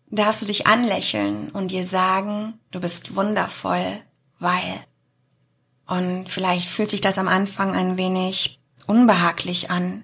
darfst 0.07 0.41
du 0.41 0.47
dich 0.47 0.65
anlächeln 0.65 1.51
und 1.51 1.67
dir 1.67 1.85
sagen, 1.85 2.59
du 2.71 2.79
bist 2.79 3.15
wundervoll, 3.15 4.01
weil. 4.39 4.79
Und 5.85 6.27
vielleicht 6.27 6.67
fühlt 6.67 6.89
sich 6.89 7.01
das 7.01 7.19
am 7.19 7.27
Anfang 7.27 7.75
ein 7.75 7.97
wenig 7.97 8.57
unbehaglich 8.87 9.69
an. 9.69 10.03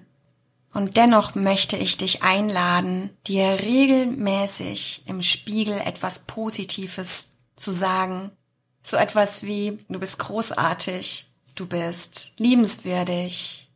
Und 0.72 0.96
dennoch 0.96 1.34
möchte 1.34 1.76
ich 1.76 1.96
dich 1.96 2.22
einladen, 2.22 3.10
dir 3.26 3.58
regelmäßig 3.58 5.02
im 5.06 5.20
Spiegel 5.20 5.80
etwas 5.80 6.26
Positives 6.26 7.38
zu 7.56 7.72
sagen. 7.72 8.30
So 8.84 8.96
etwas 8.96 9.42
wie, 9.42 9.84
du 9.88 9.98
bist 9.98 10.20
großartig, 10.20 11.26
du 11.56 11.66
bist 11.66 12.34
liebenswürdig, 12.38 13.69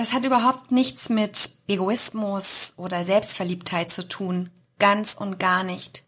es 0.00 0.12
hat 0.14 0.24
überhaupt 0.24 0.72
nichts 0.72 1.10
mit 1.10 1.50
Egoismus 1.68 2.74
oder 2.78 3.04
Selbstverliebtheit 3.04 3.90
zu 3.90 4.08
tun. 4.08 4.50
Ganz 4.78 5.14
und 5.14 5.38
gar 5.38 5.62
nicht. 5.62 6.04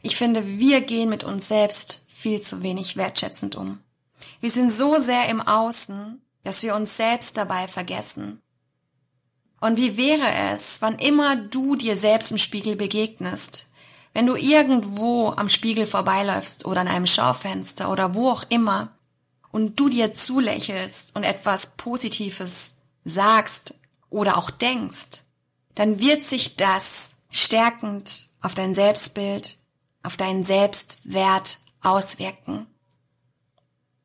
Ich 0.00 0.16
finde, 0.16 0.46
wir 0.46 0.80
gehen 0.80 1.10
mit 1.10 1.22
uns 1.22 1.48
selbst 1.48 2.06
viel 2.10 2.40
zu 2.40 2.62
wenig 2.62 2.96
wertschätzend 2.96 3.56
um. 3.56 3.80
Wir 4.40 4.50
sind 4.50 4.72
so 4.72 5.00
sehr 5.00 5.28
im 5.28 5.40
Außen, 5.40 6.20
dass 6.44 6.62
wir 6.62 6.74
uns 6.74 6.96
selbst 6.96 7.36
dabei 7.36 7.68
vergessen. 7.68 8.40
Und 9.60 9.76
wie 9.76 9.96
wäre 9.96 10.32
es, 10.52 10.80
wann 10.80 10.98
immer 10.98 11.36
du 11.36 11.76
dir 11.76 11.96
selbst 11.96 12.30
im 12.30 12.38
Spiegel 12.38 12.74
begegnest, 12.74 13.70
wenn 14.14 14.26
du 14.26 14.34
irgendwo 14.34 15.28
am 15.28 15.48
Spiegel 15.48 15.86
vorbeiläufst 15.86 16.64
oder 16.64 16.80
an 16.80 16.88
einem 16.88 17.06
Schaufenster 17.06 17.90
oder 17.90 18.14
wo 18.14 18.30
auch 18.30 18.44
immer, 18.48 18.96
und 19.52 19.78
du 19.78 19.88
dir 19.88 20.12
zulächelst 20.12 21.14
und 21.14 21.22
etwas 21.22 21.76
Positives 21.76 22.78
sagst 23.04 23.74
oder 24.10 24.36
auch 24.36 24.50
denkst, 24.50 25.24
dann 25.76 26.00
wird 26.00 26.24
sich 26.24 26.56
das 26.56 27.14
stärkend 27.30 28.28
auf 28.40 28.54
dein 28.54 28.74
Selbstbild, 28.74 29.58
auf 30.02 30.16
deinen 30.16 30.44
Selbstwert 30.44 31.58
auswirken. 31.82 32.66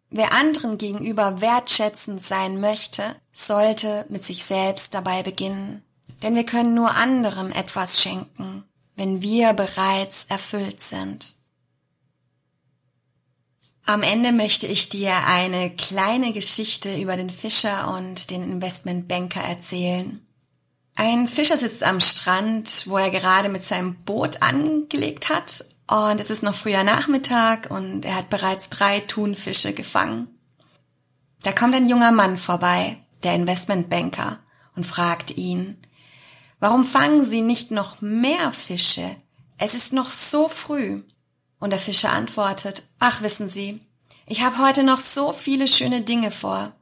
Wer 0.09 0.31
anderen 0.31 0.77
gegenüber 0.77 1.41
wertschätzend 1.41 2.23
sein 2.23 2.59
möchte, 2.59 3.15
sollte 3.33 4.05
mit 4.09 4.23
sich 4.23 4.45
selbst 4.45 4.93
dabei 4.93 5.23
beginnen. 5.23 5.83
Denn 6.23 6.35
wir 6.35 6.45
können 6.45 6.73
nur 6.73 6.95
anderen 6.95 7.51
etwas 7.51 8.01
schenken, 8.01 8.63
wenn 8.95 9.21
wir 9.21 9.53
bereits 9.53 10.25
erfüllt 10.25 10.81
sind. 10.81 11.36
Am 13.87 14.03
Ende 14.03 14.33
möchte 14.33 14.67
ich 14.67 14.89
dir 14.89 15.15
eine 15.27 15.73
kleine 15.73 16.33
Geschichte 16.33 16.99
über 16.99 17.15
den 17.15 17.29
Fischer 17.29 17.95
und 17.95 18.31
den 18.31 18.43
Investmentbanker 18.43 19.39
erzählen. 19.39 20.19
Ein 20.95 21.25
Fischer 21.25 21.55
sitzt 21.55 21.83
am 21.83 22.01
Strand, 22.01 22.83
wo 22.87 22.97
er 22.97 23.11
gerade 23.11 23.47
mit 23.47 23.63
seinem 23.63 23.95
Boot 24.03 24.41
angelegt 24.41 25.29
hat 25.29 25.63
und 25.87 26.19
es 26.19 26.29
ist 26.29 26.43
noch 26.43 26.53
früher 26.53 26.83
Nachmittag 26.83 27.71
und 27.71 28.03
er 28.03 28.17
hat 28.17 28.29
bereits 28.29 28.67
drei 28.67 28.99
Thunfische 28.99 29.71
gefangen. 29.71 30.37
Da 31.43 31.53
kommt 31.53 31.73
ein 31.73 31.87
junger 31.87 32.11
Mann 32.11 32.35
vorbei, 32.35 32.97
der 33.23 33.35
Investmentbanker, 33.35 34.39
und 34.75 34.85
fragt 34.85 35.37
ihn, 35.37 35.77
warum 36.59 36.85
fangen 36.85 37.23
Sie 37.23 37.41
nicht 37.41 37.71
noch 37.71 38.01
mehr 38.01 38.51
Fische? 38.51 39.15
Es 39.57 39.73
ist 39.73 39.93
noch 39.93 40.09
so 40.09 40.49
früh. 40.49 41.03
Und 41.59 41.71
der 41.71 41.79
Fischer 41.79 42.11
antwortet, 42.11 42.83
ach 42.99 43.21
wissen 43.21 43.49
Sie, 43.49 43.81
ich 44.25 44.41
habe 44.41 44.59
heute 44.59 44.83
noch 44.83 44.97
so 44.97 45.33
viele 45.33 45.67
schöne 45.67 46.01
Dinge 46.01 46.31
vor. 46.31 46.73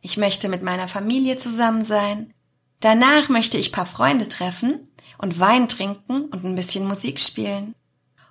Ich 0.00 0.16
möchte 0.16 0.48
mit 0.48 0.62
meiner 0.62 0.88
Familie 0.88 1.36
zusammen 1.36 1.84
sein. 1.84 2.32
Danach 2.80 3.28
möchte 3.28 3.58
ich 3.58 3.72
paar 3.72 3.86
Freunde 3.86 4.28
treffen 4.28 4.88
und 5.18 5.38
Wein 5.38 5.68
trinken 5.68 6.26
und 6.26 6.44
ein 6.44 6.56
bisschen 6.56 6.86
Musik 6.86 7.20
spielen. 7.20 7.74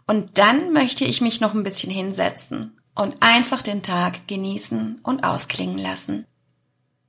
Und 0.07 0.37
dann 0.39 0.73
möchte 0.73 1.05
ich 1.05 1.21
mich 1.21 1.39
noch 1.39 1.53
ein 1.53 1.63
bisschen 1.63 1.91
hinsetzen 1.91 2.79
und 2.95 3.15
einfach 3.19 3.61
den 3.61 3.83
Tag 3.83 4.27
genießen 4.27 4.99
und 5.03 5.23
ausklingen 5.23 5.77
lassen. 5.77 6.25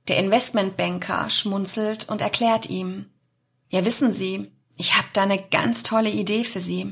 Der 0.07 0.17
Investmentbanker 0.17 1.29
schmunzelt 1.29 2.09
und 2.09 2.21
erklärt 2.21 2.69
ihm, 2.69 3.07
ja 3.69 3.83
wissen 3.85 4.11
Sie, 4.11 4.51
ich 4.77 4.97
habe 4.97 5.07
da 5.13 5.23
eine 5.23 5.41
ganz 5.41 5.83
tolle 5.83 6.09
Idee 6.09 6.43
für 6.43 6.61
Sie. 6.61 6.91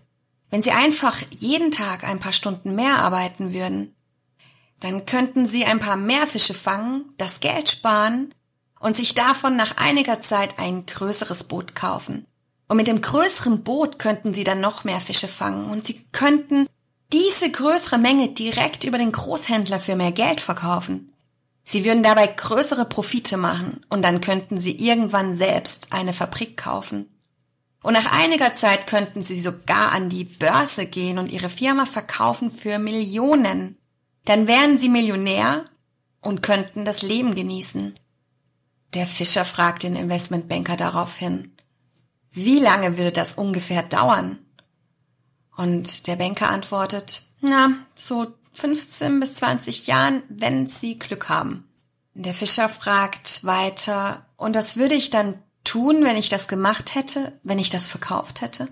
Wenn 0.50 0.62
Sie 0.62 0.72
einfach 0.72 1.22
jeden 1.32 1.72
Tag 1.72 2.04
ein 2.04 2.20
paar 2.20 2.34
Stunden 2.34 2.76
mehr 2.76 3.00
arbeiten 3.00 3.54
würden, 3.54 3.96
dann 4.80 5.06
könnten 5.06 5.46
Sie 5.46 5.66
ein 5.66 5.80
paar 5.80 5.98
mehr 5.98 6.26
Fische 6.26 6.54
fangen, 6.54 7.14
das 7.18 7.40
Geld 7.40 7.70
sparen 7.70 8.34
und 8.80 8.96
sich 8.96 9.14
davon 9.14 9.56
nach 9.56 9.78
einiger 9.78 10.20
Zeit 10.20 10.58
ein 10.58 10.86
größeres 10.86 11.44
Boot 11.44 11.76
kaufen. 11.76 12.26
Und 12.68 12.78
mit 12.78 12.88
dem 12.88 13.02
größeren 13.02 13.64
Boot 13.64 14.00
könnten 14.00 14.34
sie 14.34 14.44
dann 14.44 14.62
noch 14.62 14.84
mehr 14.84 15.02
Fische 15.02 15.28
fangen 15.28 15.70
und 15.70 15.84
sie 15.84 16.06
könnten 16.12 16.68
diese 17.12 17.50
größere 17.50 17.98
Menge 17.98 18.30
direkt 18.30 18.84
über 18.84 19.00
den 19.00 19.12
Großhändler 19.12 19.80
für 19.80 19.96
mehr 19.96 20.12
Geld 20.12 20.40
verkaufen. 20.40 21.12
Sie 21.64 21.84
würden 21.84 22.04
dabei 22.04 22.28
größere 22.28 22.86
Profite 22.86 23.38
machen 23.38 23.86
und 23.90 24.04
dann 24.04 24.22
könnten 24.22 24.60
sie 24.60 24.76
irgendwann 24.76 25.34
selbst 25.34 25.92
eine 25.92 26.14
Fabrik 26.14 26.58
kaufen. 26.58 27.08
Und 27.82 27.94
nach 27.94 28.12
einiger 28.12 28.54
Zeit 28.54 28.88
könnten 28.88 29.22
sie 29.22 29.40
sogar 29.40 29.92
an 29.92 30.10
die 30.10 30.26
Börse 30.26 30.86
gehen 30.86 31.18
und 31.18 31.32
ihre 31.32 31.50
Firma 31.50 31.86
verkaufen 31.86 32.52
für 32.52 32.78
Millionen. 32.78 33.78
Dann 34.26 34.48
wären 34.48 34.78
sie 34.78 34.90
Millionär 34.90 35.66
und 36.22 36.42
könnten 36.42 36.84
das 36.84 37.02
Leben 37.02 37.36
genießen. 37.36 37.98
Der 38.94 39.08
Fischer 39.08 39.46
fragt 39.46 39.84
den 39.84 39.96
Investmentbanker 39.96 40.76
daraufhin, 40.76 41.56
wie 42.32 42.60
lange 42.60 42.98
würde 42.98 43.12
das 43.12 43.34
ungefähr 43.34 43.84
dauern? 43.84 44.40
Und 45.56 46.08
der 46.08 46.16
Banker 46.16 46.50
antwortet, 46.50 47.24
na, 47.42 47.70
so 47.96 48.28
15 48.54 49.20
bis 49.20 49.36
20 49.36 49.88
Jahren, 49.88 50.24
wenn 50.30 50.68
Sie 50.68 51.00
Glück 51.00 51.30
haben. 51.30 51.68
Der 52.14 52.34
Fischer 52.34 52.70
fragt 52.70 53.46
weiter, 53.46 54.26
und 54.36 54.56
was 54.56 54.78
würde 54.78 54.96
ich 54.96 55.10
dann 55.10 55.42
tun, 55.64 56.04
wenn 56.04 56.18
ich 56.18 56.30
das 56.30 56.48
gemacht 56.48 56.96
hätte, 56.96 57.40
wenn 57.44 57.60
ich 57.60 57.70
das 57.70 57.88
verkauft 57.88 58.42
hätte? 58.42 58.68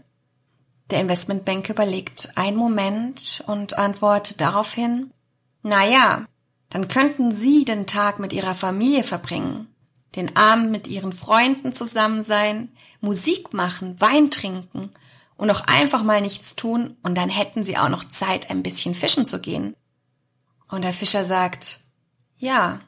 Der 0.89 1.01
Investmentbanker 1.01 1.73
überlegt 1.73 2.31
einen 2.35 2.57
Moment 2.57 3.43
und 3.47 3.77
antwortet 3.77 4.39
daraufhin, 4.41 5.11
na 5.63 5.85
ja, 5.85 6.25
dann 6.69 6.87
könnten 6.87 7.31
Sie 7.31 7.65
den 7.65 7.87
Tag 7.87 8.19
mit 8.19 8.33
Ihrer 8.33 8.55
Familie 8.55 9.03
verbringen, 9.03 9.67
den 10.15 10.35
Abend 10.35 10.71
mit 10.71 10.87
Ihren 10.87 11.13
Freunden 11.13 11.73
zusammen 11.73 12.23
sein, 12.23 12.69
Musik 13.01 13.53
machen, 13.53 13.99
Wein 13.99 14.31
trinken 14.31 14.91
und 15.37 15.51
auch 15.51 15.61
einfach 15.67 16.03
mal 16.03 16.21
nichts 16.21 16.55
tun 16.55 16.97
und 17.03 17.15
dann 17.15 17.29
hätten 17.29 17.63
sie 17.63 17.77
auch 17.77 17.89
noch 17.89 18.03
Zeit, 18.03 18.49
ein 18.49 18.63
bisschen 18.63 18.95
fischen 18.95 19.27
zu 19.27 19.39
gehen. 19.39 19.75
Und 20.67 20.83
der 20.83 20.93
Fischer 20.93 21.23
sagt, 21.23 21.81
ja, 22.37 22.79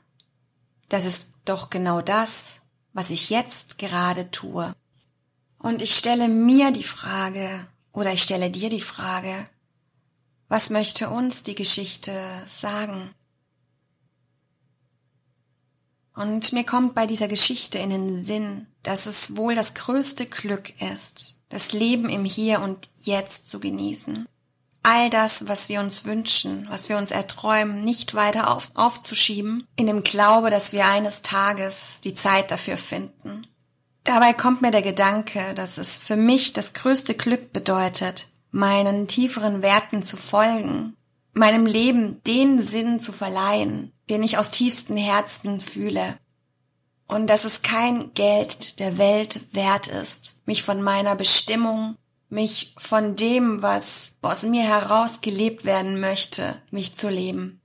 das 0.90 1.06
ist 1.06 1.36
doch 1.46 1.70
genau 1.70 2.02
das, 2.02 2.59
was 2.94 3.10
ich 3.10 3.30
jetzt 3.30 3.78
gerade 3.78 4.32
tue. 4.32 4.76
Und 5.58 5.82
ich 5.82 5.96
stelle 5.96 6.28
mir 6.28 6.72
die 6.72 6.84
Frage, 6.84 7.68
oder 7.92 8.14
ich 8.14 8.24
stelle 8.24 8.50
dir 8.50 8.70
die 8.70 8.82
Frage, 8.82 9.50
was 10.48 10.70
möchte 10.70 11.10
uns 11.10 11.44
die 11.44 11.56
Geschichte 11.56 12.12
sagen? 12.48 13.14
Und 16.16 16.52
mir 16.52 16.66
kommt 16.66 16.96
bei 16.96 17.06
dieser 17.08 17.28
Geschichte 17.28 17.78
in 17.78 17.92
den 17.92 18.24
Sinn, 18.24 18.68
dass 18.84 19.06
es 19.06 19.38
wohl 19.38 19.56
das 19.56 19.74
größte 19.74 20.26
Glück 20.26 20.82
ist, 20.82 21.40
das 21.50 21.72
Leben 21.72 22.10
im 22.10 22.26
Hier 22.26 22.62
und 22.62 22.90
Jetzt 23.00 23.48
zu 23.48 23.60
genießen. 23.60 24.28
All 24.82 25.10
das, 25.10 25.48
was 25.48 25.68
wir 25.68 25.82
uns 25.82 26.06
wünschen, 26.06 26.68
was 26.70 26.88
wir 26.88 26.98
uns 26.98 27.12
erträumen, 27.12 27.82
nicht 27.82 28.14
weiter 28.16 28.50
auf, 28.56 28.72
aufzuschieben, 28.76 29.68
in 29.76 29.88
dem 29.88 30.04
Glaube, 30.04 30.50
dass 30.50 30.72
wir 30.72 30.86
eines 30.86 31.22
Tages 31.22 32.00
die 32.04 32.14
Zeit 32.14 32.50
dafür 32.52 32.78
finden. 32.78 33.46
Dabei 34.06 34.34
kommt 34.34 34.62
mir 34.62 34.72
der 34.72 34.82
Gedanke, 34.82 35.54
dass 35.54 35.78
es 35.78 35.98
für 35.98 36.16
mich 36.16 36.54
das 36.54 36.74
größte 36.74 37.14
Glück 37.14 37.52
bedeutet, 37.52 38.28
meinen 38.52 39.08
tieferen 39.08 39.62
Werten 39.62 40.02
zu 40.02 40.18
folgen, 40.18 40.96
meinem 41.34 41.66
Leben 41.66 42.24
den 42.24 42.60
Sinn 42.60 43.00
zu 43.00 43.12
verleihen, 43.12 43.92
den 44.10 44.24
ich 44.24 44.38
aus 44.38 44.50
tiefstem 44.52 44.98
Herzen 44.98 45.62
fühle. 45.62 46.18
Und 47.08 47.28
dass 47.28 47.44
es 47.44 47.62
kein 47.62 48.14
Geld 48.14 48.80
der 48.80 48.98
Welt 48.98 49.54
wert 49.54 49.88
ist, 49.88 50.42
mich 50.46 50.64
von 50.64 50.82
meiner 50.82 51.16
Bestimmung, 51.16 51.96
mich 52.30 52.76
von 52.78 53.16
dem, 53.16 53.62
was 53.62 54.16
aus 54.22 54.44
mir 54.44 54.64
heraus 54.64 55.22
gelebt 55.22 55.66
werden 55.66 56.00
möchte, 56.00 56.62
mich 56.72 56.96
zu 56.96 57.10
leben. 57.10 57.62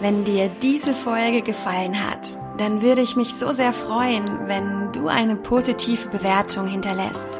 Wenn 0.00 0.24
dir 0.24 0.48
diese 0.48 0.94
Folge 0.94 1.42
gefallen 1.42 2.02
hat, 2.02 2.38
dann 2.56 2.80
würde 2.80 3.02
ich 3.02 3.16
mich 3.16 3.34
so 3.34 3.52
sehr 3.52 3.74
freuen, 3.74 4.48
wenn 4.48 4.92
du 4.92 5.08
eine 5.08 5.36
positive 5.36 6.08
Bewertung 6.08 6.66
hinterlässt. 6.66 7.38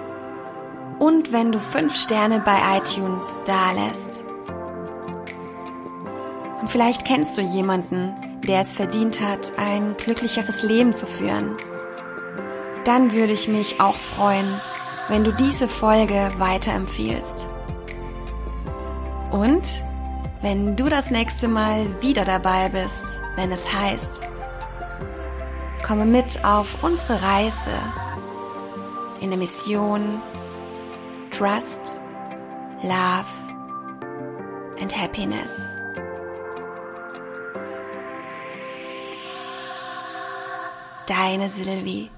Und 0.98 1.32
wenn 1.32 1.52
du 1.52 1.58
fünf 1.58 1.96
Sterne 1.96 2.40
bei 2.40 2.58
iTunes 2.76 3.24
dalässt. 3.46 4.29
Und 6.60 6.70
vielleicht 6.70 7.04
kennst 7.04 7.38
du 7.38 7.42
jemanden, 7.42 8.14
der 8.46 8.60
es 8.60 8.72
verdient 8.72 9.20
hat, 9.20 9.52
ein 9.58 9.96
glücklicheres 9.96 10.62
Leben 10.62 10.92
zu 10.92 11.06
führen. 11.06 11.56
Dann 12.84 13.12
würde 13.12 13.32
ich 13.32 13.48
mich 13.48 13.80
auch 13.80 13.98
freuen, 13.98 14.60
wenn 15.08 15.24
du 15.24 15.32
diese 15.32 15.68
Folge 15.68 16.30
weiterempfiehlst. 16.38 17.46
Und 19.30 19.84
wenn 20.42 20.76
du 20.76 20.88
das 20.88 21.10
nächste 21.10 21.48
Mal 21.48 21.86
wieder 22.00 22.24
dabei 22.24 22.68
bist, 22.70 23.20
wenn 23.36 23.52
es 23.52 23.72
heißt, 23.72 24.22
komme 25.86 26.06
mit 26.06 26.44
auf 26.44 26.82
unsere 26.82 27.20
Reise 27.22 27.70
in 29.20 29.30
der 29.30 29.38
Mission 29.38 30.22
Trust, 31.30 32.00
Love 32.82 33.26
and 34.80 34.96
Happiness. 34.96 35.79
Deine 41.10 41.50
Sylvie. 41.50 42.08